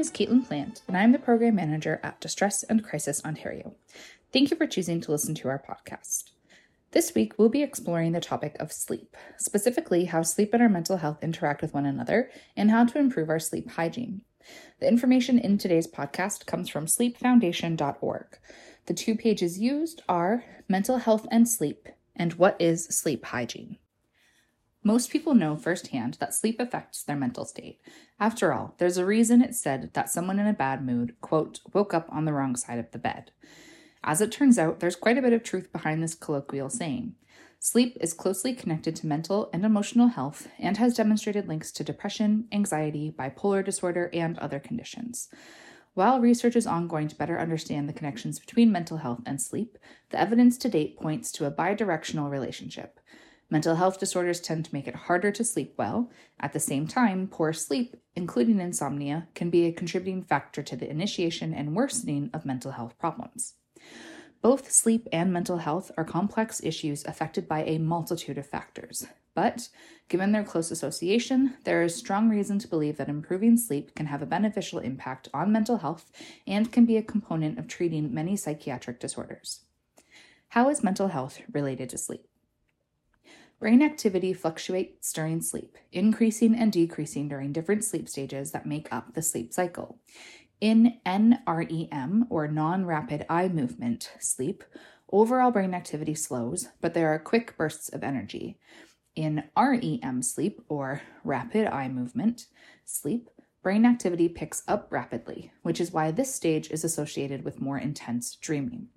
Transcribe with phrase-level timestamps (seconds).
[0.00, 3.74] Name is Caitlin Plant, and I'm the Program Manager at Distress and Crisis Ontario.
[4.32, 6.30] Thank you for choosing to listen to our podcast.
[6.92, 10.96] This week, we'll be exploring the topic of sleep, specifically how sleep and our mental
[10.96, 14.22] health interact with one another, and how to improve our sleep hygiene.
[14.78, 18.38] The information in today's podcast comes from sleepfoundation.org.
[18.86, 23.76] The two pages used are Mental Health and Sleep and What is Sleep Hygiene.
[24.82, 27.80] Most people know firsthand that sleep affects their mental state.
[28.18, 31.92] After all, there's a reason it's said that someone in a bad mood, quote, woke
[31.92, 33.30] up on the wrong side of the bed.
[34.02, 37.14] As it turns out, there's quite a bit of truth behind this colloquial saying.
[37.58, 42.46] Sleep is closely connected to mental and emotional health and has demonstrated links to depression,
[42.50, 45.28] anxiety, bipolar disorder, and other conditions.
[45.92, 49.76] While research is ongoing to better understand the connections between mental health and sleep,
[50.08, 52.99] the evidence to date points to a bidirectional relationship.
[53.52, 56.08] Mental health disorders tend to make it harder to sleep well.
[56.38, 60.88] At the same time, poor sleep, including insomnia, can be a contributing factor to the
[60.88, 63.54] initiation and worsening of mental health problems.
[64.40, 69.06] Both sleep and mental health are complex issues affected by a multitude of factors.
[69.34, 69.68] But,
[70.08, 74.22] given their close association, there is strong reason to believe that improving sleep can have
[74.22, 76.10] a beneficial impact on mental health
[76.46, 79.60] and can be a component of treating many psychiatric disorders.
[80.50, 82.29] How is mental health related to sleep?
[83.60, 89.12] Brain activity fluctuates during sleep, increasing and decreasing during different sleep stages that make up
[89.12, 89.98] the sleep cycle.
[90.62, 94.64] In NREM, or non rapid eye movement sleep,
[95.12, 98.58] overall brain activity slows, but there are quick bursts of energy.
[99.14, 102.46] In REM sleep, or rapid eye movement
[102.86, 103.28] sleep,
[103.62, 108.36] brain activity picks up rapidly, which is why this stage is associated with more intense
[108.36, 108.88] dreaming.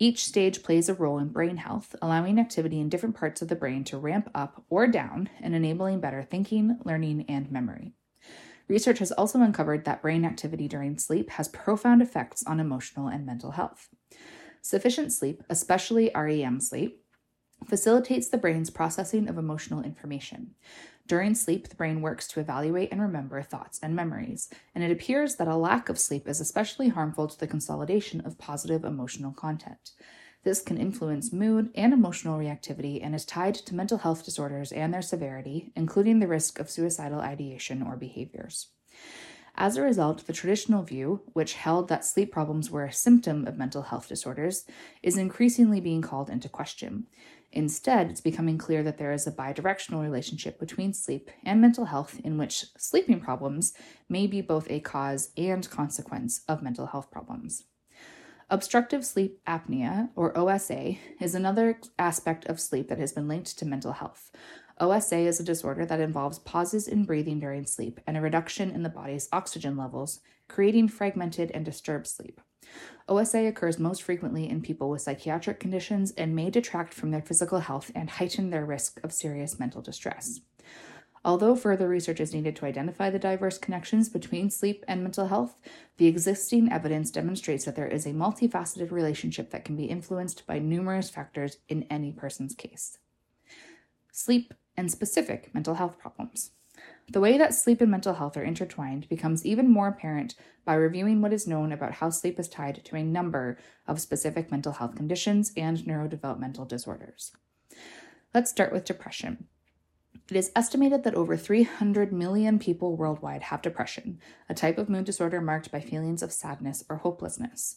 [0.00, 3.56] Each stage plays a role in brain health, allowing activity in different parts of the
[3.56, 7.94] brain to ramp up or down and enabling better thinking, learning, and memory.
[8.68, 13.26] Research has also uncovered that brain activity during sleep has profound effects on emotional and
[13.26, 13.88] mental health.
[14.62, 17.02] Sufficient sleep, especially REM sleep,
[17.66, 20.54] facilitates the brain's processing of emotional information.
[21.06, 25.36] During sleep, the brain works to evaluate and remember thoughts and memories, and it appears
[25.36, 29.92] that a lack of sleep is especially harmful to the consolidation of positive emotional content.
[30.44, 34.92] This can influence mood and emotional reactivity and is tied to mental health disorders and
[34.92, 38.68] their severity, including the risk of suicidal ideation or behaviors.
[39.60, 43.58] As a result, the traditional view, which held that sleep problems were a symptom of
[43.58, 44.64] mental health disorders,
[45.02, 47.08] is increasingly being called into question.
[47.52, 52.20] Instead, it's becoming clear that there is a bidirectional relationship between sleep and mental health,
[52.22, 53.72] in which sleeping problems
[54.08, 57.64] may be both a cause and consequence of mental health problems.
[58.50, 63.66] Obstructive sleep apnea, or OSA, is another aspect of sleep that has been linked to
[63.66, 64.30] mental health.
[64.80, 68.82] OSA is a disorder that involves pauses in breathing during sleep and a reduction in
[68.82, 72.40] the body's oxygen levels, creating fragmented and disturbed sleep.
[73.08, 77.60] OSA occurs most frequently in people with psychiatric conditions and may detract from their physical
[77.60, 80.40] health and heighten their risk of serious mental distress.
[81.24, 85.56] Although further research is needed to identify the diverse connections between sleep and mental health,
[85.96, 90.58] the existing evidence demonstrates that there is a multifaceted relationship that can be influenced by
[90.58, 92.98] numerous factors in any person's case.
[94.12, 96.52] Sleep and specific mental health problems.
[97.10, 100.34] The way that sleep and mental health are intertwined becomes even more apparent
[100.66, 104.50] by reviewing what is known about how sleep is tied to a number of specific
[104.50, 107.32] mental health conditions and neurodevelopmental disorders.
[108.34, 109.48] Let's start with depression.
[110.30, 115.06] It is estimated that over 300 million people worldwide have depression, a type of mood
[115.06, 117.76] disorder marked by feelings of sadness or hopelessness.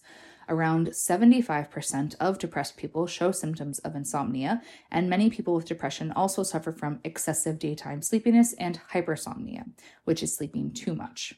[0.50, 4.62] Around 75% of depressed people show symptoms of insomnia,
[4.92, 9.70] and many people with depression also suffer from excessive daytime sleepiness and hypersomnia,
[10.04, 11.36] which is sleeping too much.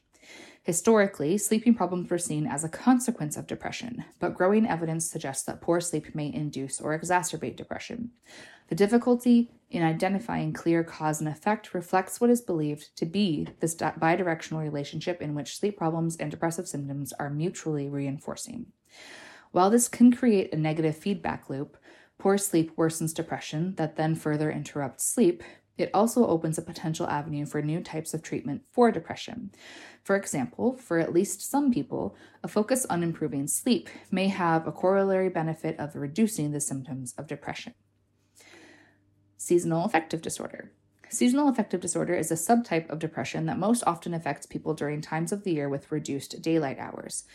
[0.63, 5.61] Historically, sleeping problems were seen as a consequence of depression, but growing evidence suggests that
[5.61, 8.11] poor sleep may induce or exacerbate depression.
[8.69, 13.75] The difficulty in identifying clear cause and effect reflects what is believed to be this
[13.75, 18.67] bidirectional relationship in which sleep problems and depressive symptoms are mutually reinforcing.
[19.51, 21.75] While this can create a negative feedback loop,
[22.19, 25.41] poor sleep worsens depression that then further interrupts sleep,
[25.75, 29.49] it also opens a potential avenue for new types of treatment for depression.
[30.03, 34.71] For example, for at least some people, a focus on improving sleep may have a
[34.71, 37.73] corollary benefit of reducing the symptoms of depression.
[39.45, 40.71] Seasonal affective disorder.
[41.09, 45.33] Seasonal affective disorder is a subtype of depression that most often affects people during times
[45.33, 47.25] of the year with reduced daylight hours.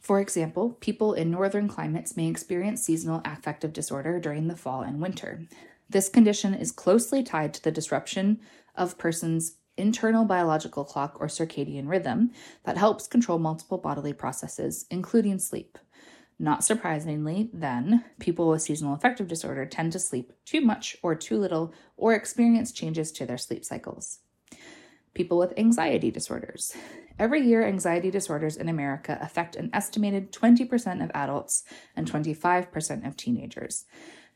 [0.00, 5.00] For example, people in northern climates may experience seasonal affective disorder during the fall and
[5.00, 5.46] winter.
[5.88, 8.40] This condition is closely tied to the disruption
[8.74, 12.32] of person's internal biological clock or circadian rhythm
[12.64, 15.78] that helps control multiple bodily processes, including sleep.
[16.42, 21.38] Not surprisingly, then, people with seasonal affective disorder tend to sleep too much or too
[21.38, 24.18] little or experience changes to their sleep cycles.
[25.14, 26.74] People with anxiety disorders.
[27.16, 31.62] Every year, anxiety disorders in America affect an estimated 20% of adults
[31.94, 33.84] and 25% of teenagers.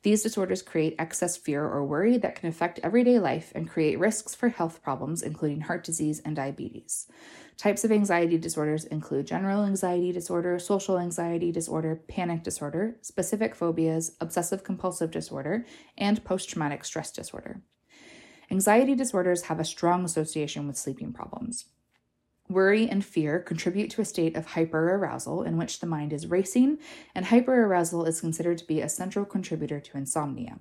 [0.02, 4.34] These disorders create excess fear or worry that can affect everyday life and create risks
[4.34, 7.08] for health problems, including heart disease and diabetes.
[7.56, 14.16] Types of anxiety disorders include general anxiety disorder, social anxiety disorder, panic disorder, specific phobias,
[14.20, 15.64] obsessive compulsive disorder,
[15.96, 17.62] and post traumatic stress disorder.
[18.50, 21.64] Anxiety disorders have a strong association with sleeping problems.
[22.48, 26.78] Worry and fear contribute to a state of hyperarousal in which the mind is racing,
[27.14, 30.60] and hyperarousal is considered to be a central contributor to insomnia.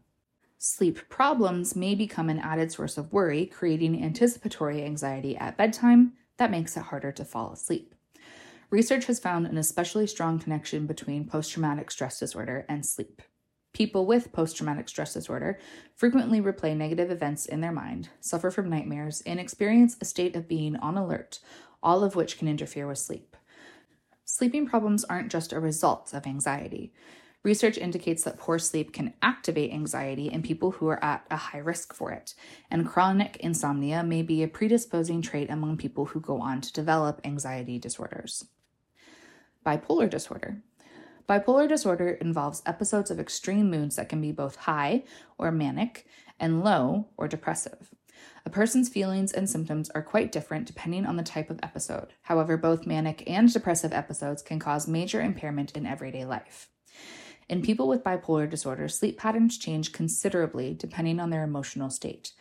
[0.57, 6.49] Sleep problems may become an added source of worry, creating anticipatory anxiety at bedtime that
[6.49, 7.93] makes it harder to fall asleep.
[8.71, 13.21] Research has found an especially strong connection between post traumatic stress disorder and sleep.
[13.73, 15.59] People with post traumatic stress disorder
[15.95, 20.47] frequently replay negative events in their mind, suffer from nightmares, and experience a state of
[20.47, 21.39] being on alert,
[21.85, 23.37] all of which can interfere with sleep.
[24.25, 26.91] Sleeping problems aren't just a result of anxiety.
[27.43, 31.59] Research indicates that poor sleep can activate anxiety in people who are at a high
[31.59, 32.33] risk for it,
[32.71, 37.21] and chronic insomnia may be a predisposing trait among people who go on to develop
[37.23, 38.45] anxiety disorders.
[39.63, 40.63] Bipolar disorder.
[41.29, 45.03] Bipolar disorder involves episodes of extreme moods that can be both high
[45.37, 46.07] or manic
[46.39, 47.91] and low or depressive.
[48.45, 52.13] A person's feelings and symptoms are quite different depending on the type of episode.
[52.23, 56.69] However, both manic and depressive episodes can cause major impairment in everyday life.
[57.47, 62.31] In people with bipolar disorder, sleep patterns change considerably depending on their emotional state.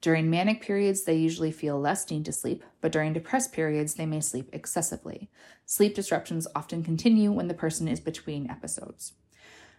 [0.00, 4.04] During manic periods, they usually feel less need to sleep, but during depressed periods, they
[4.04, 5.30] may sleep excessively.
[5.64, 9.14] Sleep disruptions often continue when the person is between episodes.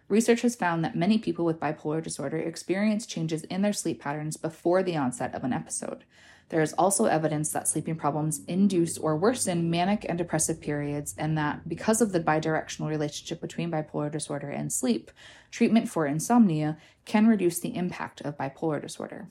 [0.08, 4.38] Research has found that many people with bipolar disorder experience changes in their sleep patterns
[4.38, 6.04] before the onset of an episode.
[6.50, 11.36] There is also evidence that sleeping problems induce or worsen manic and depressive periods, and
[11.40, 15.10] that because of the bidirectional relationship between bipolar disorder and sleep,
[15.50, 19.28] treatment for insomnia can reduce the impact of bipolar disorder.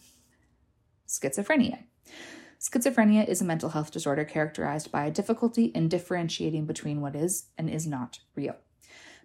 [1.06, 1.84] Schizophrenia.
[2.58, 7.44] Schizophrenia is a mental health disorder characterized by a difficulty in differentiating between what is
[7.56, 8.56] and is not real.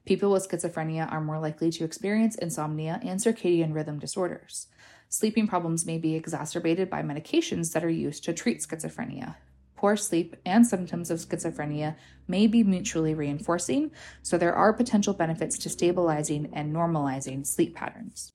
[0.09, 4.65] People with schizophrenia are more likely to experience insomnia and circadian rhythm disorders.
[5.07, 9.35] Sleeping problems may be exacerbated by medications that are used to treat schizophrenia.
[9.75, 11.95] Poor sleep and symptoms of schizophrenia
[12.27, 13.91] may be mutually reinforcing,
[14.23, 18.31] so there are potential benefits to stabilizing and normalizing sleep patterns.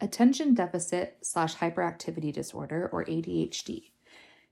[0.00, 3.90] Attention deficit slash hyperactivity disorder, or ADHD.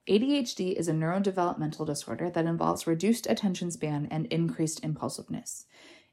[0.06, 5.64] ADHD is a neurodevelopmental disorder that involves reduced attention span and increased impulsiveness.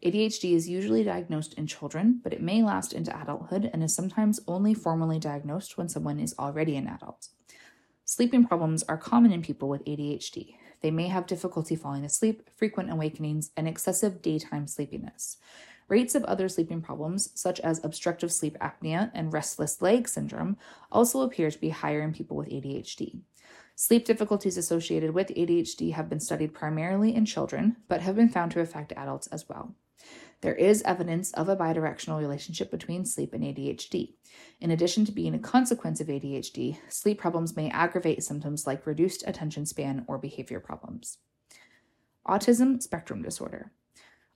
[0.03, 4.41] ADHD is usually diagnosed in children, but it may last into adulthood and is sometimes
[4.50, 7.29] only formally diagnosed when someone is already an adult.
[8.03, 10.55] Sleeping problems are common in people with ADHD.
[10.81, 15.38] They may have difficulty falling asleep, frequent awakenings, and excessive daytime sleepiness.
[15.88, 20.57] Rates of other sleeping problems, such as obstructive sleep apnea and restless leg syndrome,
[20.91, 23.22] also appear to be higher in people with ADHD.
[23.75, 28.51] Sleep difficulties associated with ADHD have been studied primarily in children, but have been found
[28.51, 29.75] to affect adults as well.
[30.43, 34.15] There is evidence of a bidirectional relationship between sleep and ADHD.
[34.59, 39.23] In addition to being a consequence of ADHD, sleep problems may aggravate symptoms like reduced
[39.25, 41.19] attention span or behavior problems.
[42.27, 43.71] Autism spectrum disorder.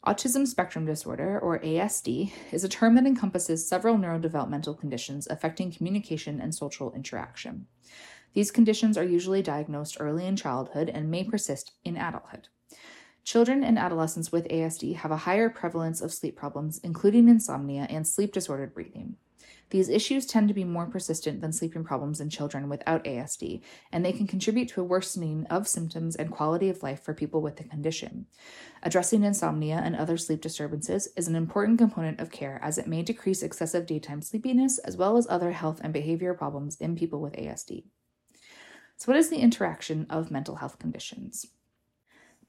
[0.05, 6.39] Autism spectrum disorder, or ASD, is a term that encompasses several neurodevelopmental conditions affecting communication
[6.39, 7.67] and social interaction.
[8.33, 12.47] These conditions are usually diagnosed early in childhood and may persist in adulthood.
[13.27, 18.07] Children and adolescents with ASD have a higher prevalence of sleep problems, including insomnia and
[18.07, 19.17] sleep disordered breathing.
[19.69, 23.59] These issues tend to be more persistent than sleeping problems in children without ASD,
[23.91, 27.41] and they can contribute to a worsening of symptoms and quality of life for people
[27.41, 28.27] with the condition.
[28.81, 33.01] Addressing insomnia and other sleep disturbances is an important component of care as it may
[33.01, 37.33] decrease excessive daytime sleepiness as well as other health and behavior problems in people with
[37.33, 37.83] ASD.
[38.95, 41.47] So, what is the interaction of mental health conditions?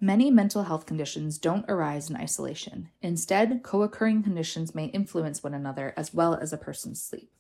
[0.01, 2.91] Many mental health conditions don't arise in isolation.
[3.03, 7.33] Instead, co occurring conditions may influence one another as well as a person's sleep.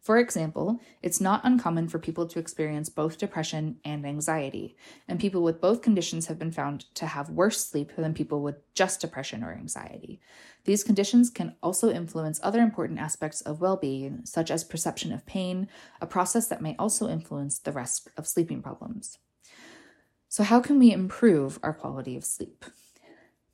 [0.00, 4.74] For example, it's not uncommon for people to experience both depression and anxiety,
[5.06, 8.56] and people with both conditions have been found to have worse sleep than people with
[8.72, 10.18] just depression or anxiety.
[10.64, 15.26] These conditions can also influence other important aspects of well being, such as perception of
[15.26, 15.68] pain,
[16.00, 19.18] a process that may also influence the risk of sleeping problems.
[20.38, 22.64] So, how can we improve our quality of sleep?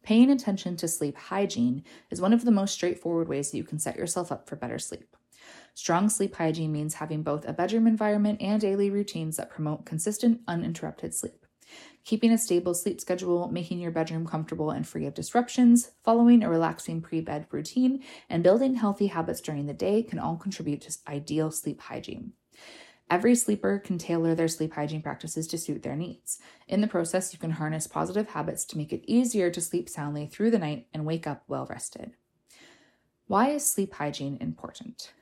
[0.02, 3.78] Paying attention to sleep hygiene is one of the most straightforward ways that you can
[3.78, 5.16] set yourself up for better sleep.
[5.72, 10.42] Strong sleep hygiene means having both a bedroom environment and daily routines that promote consistent,
[10.46, 11.46] uninterrupted sleep.
[12.04, 16.50] Keeping a stable sleep schedule, making your bedroom comfortable and free of disruptions, following a
[16.50, 20.94] relaxing pre bed routine, and building healthy habits during the day can all contribute to
[21.08, 22.34] ideal sleep hygiene.
[23.10, 26.38] Every sleeper can tailor their sleep hygiene practices to suit their needs.
[26.66, 30.26] In the process, you can harness positive habits to make it easier to sleep soundly
[30.26, 32.12] through the night and wake up well rested.
[33.26, 35.12] Why is sleep hygiene important?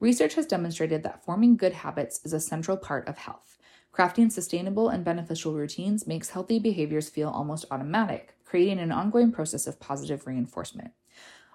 [0.00, 3.58] Research has demonstrated that forming good habits is a central part of health.
[3.92, 9.66] Crafting sustainable and beneficial routines makes healthy behaviors feel almost automatic, creating an ongoing process
[9.66, 10.92] of positive reinforcement.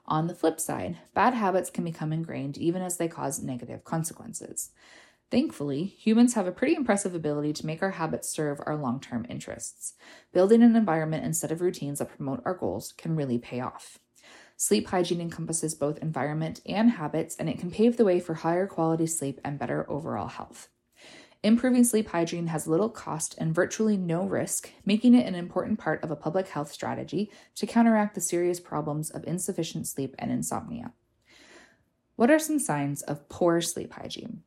[0.05, 4.71] On the flip side, bad habits can become ingrained even as they cause negative consequences.
[5.31, 9.25] Thankfully, humans have a pretty impressive ability to make our habits serve our long term
[9.29, 9.95] interests.
[10.31, 13.97] Building an environment instead of routines that promote our goals can really pay off.
[14.57, 18.67] Sleep hygiene encompasses both environment and habits, and it can pave the way for higher
[18.67, 20.69] quality sleep and better overall health.
[21.43, 26.01] Improving sleep hygiene has little cost and virtually no risk, making it an important part
[26.01, 30.93] of a public health strategy to counteract the serious problems of insufficient sleep and insomnia.
[32.15, 34.43] What are some signs of poor sleep hygiene?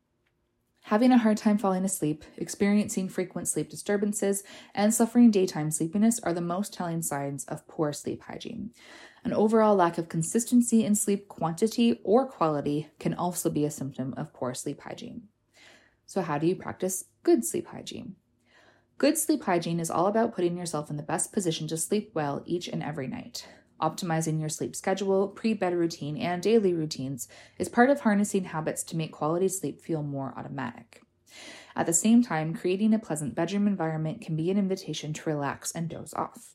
[0.84, 4.42] Having a hard time falling asleep, experiencing frequent sleep disturbances,
[4.74, 8.70] and suffering daytime sleepiness are the most telling signs of poor sleep hygiene.
[9.22, 14.14] An overall lack of consistency in sleep quantity or quality can also be a symptom
[14.16, 15.28] of poor sleep hygiene.
[16.06, 18.16] So, how do you practice good sleep hygiene?
[18.98, 22.42] Good sleep hygiene is all about putting yourself in the best position to sleep well
[22.46, 23.46] each and every night.
[23.80, 28.82] Optimizing your sleep schedule, pre bed routine, and daily routines is part of harnessing habits
[28.84, 31.02] to make quality sleep feel more automatic.
[31.74, 35.72] At the same time, creating a pleasant bedroom environment can be an invitation to relax
[35.72, 36.54] and doze off.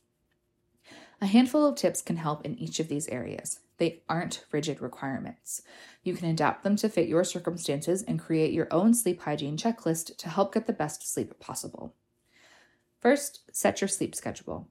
[1.21, 3.59] A handful of tips can help in each of these areas.
[3.81, 5.63] They aren't rigid requirements.
[6.03, 10.17] You can adapt them to fit your circumstances and create your own sleep hygiene checklist
[10.17, 11.95] to help get the best sleep possible.
[12.99, 14.67] First, set your sleep schedule.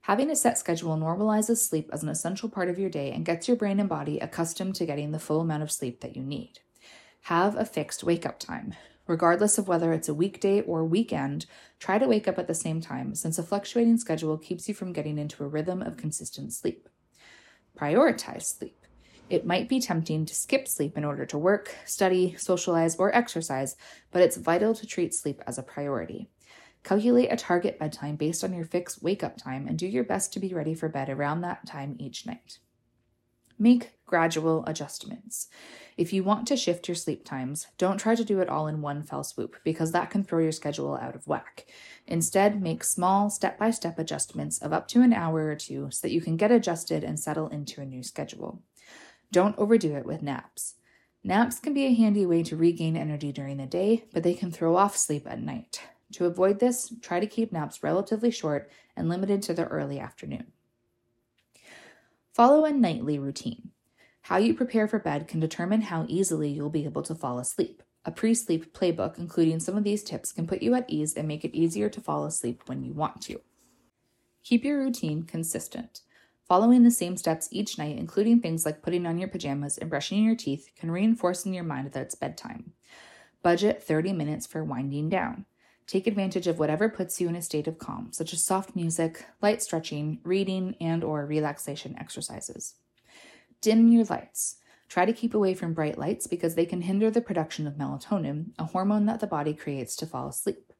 [0.00, 3.46] Having a set schedule normalizes sleep as an essential part of your day and gets
[3.46, 6.58] your brain and body accustomed to getting the full amount of sleep that you need.
[7.26, 8.74] Have a fixed wake up time.
[9.06, 11.46] Regardless of whether it's a weekday or weekend,
[11.78, 14.92] try to wake up at the same time since a fluctuating schedule keeps you from
[14.92, 16.88] getting into a rhythm of consistent sleep
[17.78, 18.74] prioritize sleep.
[19.30, 23.76] It might be tempting to skip sleep in order to work, study, socialize, or exercise,
[24.10, 26.30] but it's vital to treat sleep as a priority.
[26.82, 30.32] Calculate a target bedtime based on your fixed wake up time and do your best
[30.32, 32.58] to be ready for bed around that time each night.
[33.58, 35.46] Make gradual adjustments.
[35.96, 38.82] If you want to shift your sleep times, don't try to do it all in
[38.82, 41.66] one fell swoop because that can throw your schedule out of whack.
[42.06, 46.00] Instead, make small step by step adjustments of up to an hour or two so
[46.02, 48.62] that you can get adjusted and settle into a new schedule.
[49.30, 50.74] Don't overdo it with naps.
[51.22, 54.50] Naps can be a handy way to regain energy during the day, but they can
[54.50, 55.82] throw off sleep at night.
[56.12, 60.46] To avoid this, try to keep naps relatively short and limited to the early afternoon.
[62.32, 63.72] Follow a nightly routine.
[64.28, 67.82] How you prepare for bed can determine how easily you'll be able to fall asleep.
[68.04, 71.26] A pre sleep playbook, including some of these tips, can put you at ease and
[71.26, 73.40] make it easier to fall asleep when you want to.
[74.44, 76.02] Keep your routine consistent.
[76.46, 80.22] Following the same steps each night, including things like putting on your pajamas and brushing
[80.22, 82.74] your teeth, can reinforce in your mind that it's bedtime.
[83.42, 85.46] Budget 30 minutes for winding down.
[85.86, 89.24] Take advantage of whatever puts you in a state of calm, such as soft music,
[89.40, 92.74] light stretching, reading, and or relaxation exercises.
[93.60, 94.56] Dim your lights.
[94.88, 98.52] Try to keep away from bright lights because they can hinder the production of melatonin,
[98.58, 100.72] a hormone that the body creates to fall asleep.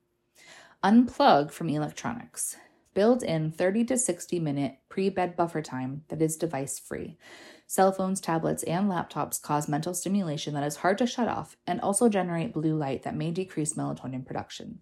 [0.85, 2.57] Unplug from electronics.
[2.95, 7.19] Build in 30 to 60 minute pre bed buffer time that is device free.
[7.67, 11.81] Cell phones, tablets, and laptops cause mental stimulation that is hard to shut off and
[11.81, 14.81] also generate blue light that may decrease melatonin production.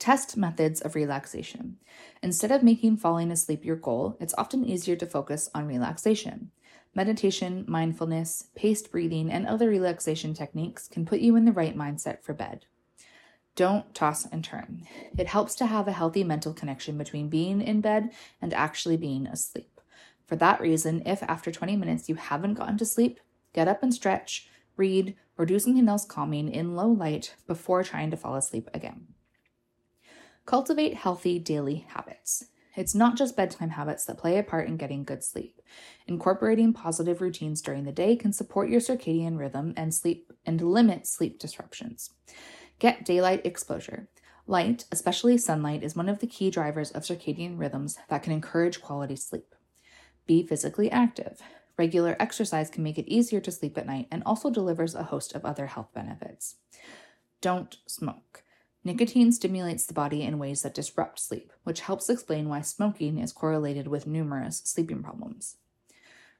[0.00, 1.76] Test methods of relaxation.
[2.22, 6.52] Instead of making falling asleep your goal, it's often easier to focus on relaxation.
[6.94, 12.22] Meditation, mindfulness, paced breathing, and other relaxation techniques can put you in the right mindset
[12.22, 12.64] for bed.
[13.54, 14.86] Don't toss and turn.
[15.18, 18.08] It helps to have a healthy mental connection between being in bed
[18.40, 19.82] and actually being asleep.
[20.26, 23.20] For that reason, if after 20 minutes you haven't gotten to sleep,
[23.52, 28.10] get up and stretch, read, or do something else calming in low light before trying
[28.10, 29.08] to fall asleep again.
[30.46, 32.46] Cultivate healthy daily habits.
[32.76, 35.60] It's not just bedtime habits that play a part in getting good sleep.
[36.06, 41.06] Incorporating positive routines during the day can support your circadian rhythm and sleep and limit
[41.06, 42.10] sleep disruptions.
[42.78, 44.08] Get daylight exposure.
[44.46, 48.80] Light, especially sunlight, is one of the key drivers of circadian rhythms that can encourage
[48.80, 49.54] quality sleep.
[50.26, 51.40] Be physically active.
[51.76, 55.34] Regular exercise can make it easier to sleep at night and also delivers a host
[55.34, 56.56] of other health benefits.
[57.40, 58.42] Don't smoke.
[58.82, 63.32] Nicotine stimulates the body in ways that disrupt sleep, which helps explain why smoking is
[63.32, 65.56] correlated with numerous sleeping problems.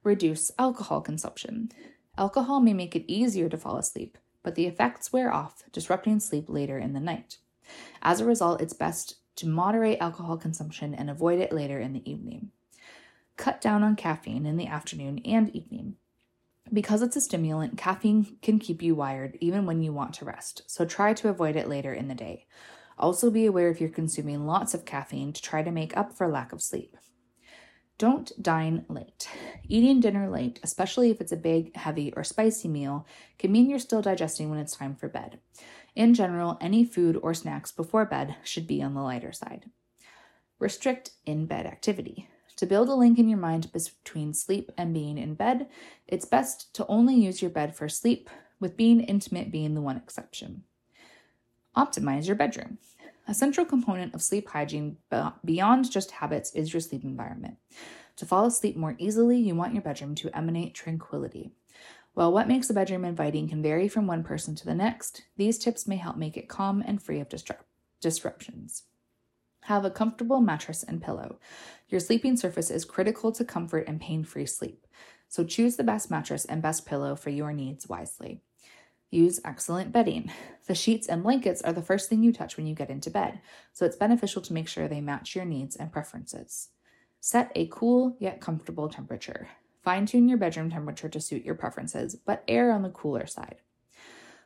[0.02, 1.70] Reduce alcohol consumption.
[2.16, 6.46] Alcohol may make it easier to fall asleep, but the effects wear off, disrupting sleep
[6.48, 7.36] later in the night.
[8.00, 12.10] As a result, it's best to moderate alcohol consumption and avoid it later in the
[12.10, 12.50] evening.
[13.36, 15.96] Cut down on caffeine in the afternoon and evening.
[16.72, 20.62] Because it's a stimulant, caffeine can keep you wired even when you want to rest,
[20.66, 22.46] so try to avoid it later in the day.
[22.98, 26.28] Also, be aware if you're consuming lots of caffeine to try to make up for
[26.28, 26.96] lack of sleep.
[27.98, 29.28] Don't dine late.
[29.68, 33.06] Eating dinner late, especially if it's a big, heavy, or spicy meal,
[33.38, 35.38] can mean you're still digesting when it's time for bed.
[35.94, 39.66] In general, any food or snacks before bed should be on the lighter side.
[40.58, 42.28] Restrict in bed activity.
[42.60, 45.66] To build a link in your mind between sleep and being in bed,
[46.06, 48.28] it's best to only use your bed for sleep,
[48.60, 50.64] with being intimate being the one exception.
[51.74, 52.76] Optimize your bedroom.
[53.26, 54.98] A central component of sleep hygiene
[55.42, 57.56] beyond just habits is your sleep environment.
[58.16, 61.52] To fall asleep more easily, you want your bedroom to emanate tranquility.
[62.12, 65.56] While what makes a bedroom inviting can vary from one person to the next, these
[65.56, 67.30] tips may help make it calm and free of
[68.02, 68.82] disruptions.
[69.62, 71.38] Have a comfortable mattress and pillow.
[71.88, 74.86] Your sleeping surface is critical to comfort and pain free sleep,
[75.28, 78.42] so choose the best mattress and best pillow for your needs wisely.
[79.10, 80.30] Use excellent bedding.
[80.66, 83.40] The sheets and blankets are the first thing you touch when you get into bed,
[83.72, 86.68] so it's beneficial to make sure they match your needs and preferences.
[87.20, 89.48] Set a cool yet comfortable temperature.
[89.82, 93.56] Fine tune your bedroom temperature to suit your preferences, but err on the cooler side.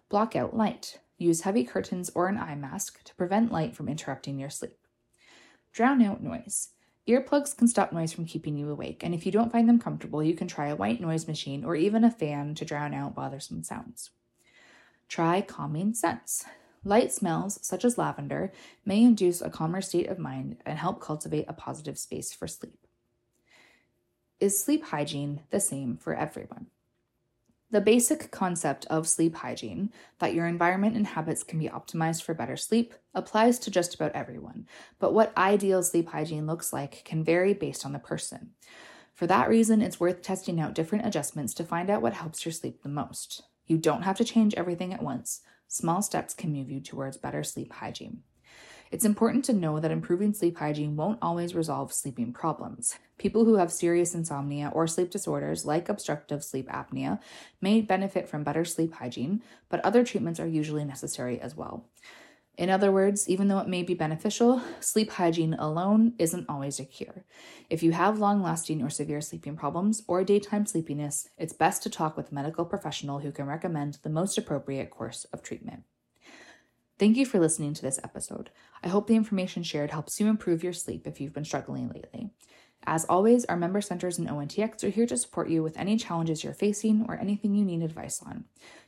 [0.08, 1.00] Block out light.
[1.18, 4.78] Use heavy curtains or an eye mask to prevent light from interrupting your sleep.
[5.74, 6.68] Drown out noise.
[7.08, 10.22] Earplugs can stop noise from keeping you awake, and if you don't find them comfortable,
[10.22, 13.64] you can try a white noise machine or even a fan to drown out bothersome
[13.64, 14.10] sounds.
[15.08, 16.44] Try calming scents.
[16.84, 18.52] Light smells, such as lavender,
[18.84, 22.86] may induce a calmer state of mind and help cultivate a positive space for sleep.
[24.38, 26.68] Is sleep hygiene the same for everyone?
[27.74, 32.32] The basic concept of sleep hygiene, that your environment and habits can be optimized for
[32.32, 34.68] better sleep, applies to just about everyone,
[35.00, 38.50] but what ideal sleep hygiene looks like can vary based on the person.
[39.12, 42.52] For that reason, it's worth testing out different adjustments to find out what helps your
[42.52, 43.42] sleep the most.
[43.66, 45.40] You don't have to change everything at once.
[45.66, 48.22] Small steps can move you towards better sleep hygiene.
[48.94, 52.96] It's important to know that improving sleep hygiene won't always resolve sleeping problems.
[53.18, 57.18] People who have serious insomnia or sleep disorders, like obstructive sleep apnea,
[57.60, 61.88] may benefit from better sleep hygiene, but other treatments are usually necessary as well.
[62.56, 66.84] In other words, even though it may be beneficial, sleep hygiene alone isn't always a
[66.84, 67.24] cure.
[67.68, 71.90] If you have long lasting or severe sleeping problems or daytime sleepiness, it's best to
[71.90, 75.82] talk with a medical professional who can recommend the most appropriate course of treatment.
[76.96, 78.50] Thank you for listening to this episode.
[78.82, 82.30] I hope the information shared helps you improve your sleep if you've been struggling lately.
[82.86, 86.44] As always, our member centers and ONTX are here to support you with any challenges
[86.44, 88.44] you're facing or anything you need advice on.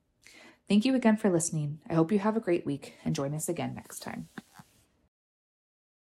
[0.68, 1.80] Thank you again for listening.
[1.90, 4.28] I hope you have a great week and join us again next time.